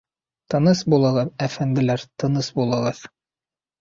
[0.53, 3.03] Тыныс булығыҙ, әфәнделәр, тыныс булығыҙ.